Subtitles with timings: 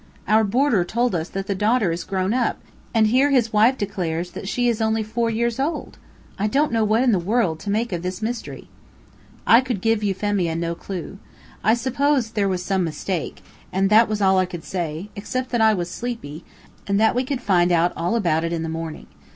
[0.27, 2.59] Our boarder told us that the daughter is grown up,
[2.91, 5.99] and here his wife declares that she is only four years old!
[6.39, 8.67] I don't know what in the world to make of this mystery!"
[9.45, 11.19] I could give Euphemia no clue.
[11.63, 15.61] I supposed there was some mistake, and that was all I could say, except that
[15.61, 16.43] I was sleepy,
[16.87, 19.05] and that we could find out all about it in the morning.